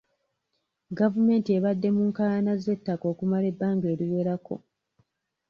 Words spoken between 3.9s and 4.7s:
eriwerako.